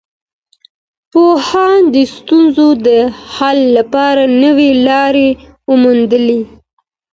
[1.11, 2.89] پوهانو د ستونزو د
[3.33, 5.29] حل لپاره نوي لاري
[5.69, 6.41] وموندلې.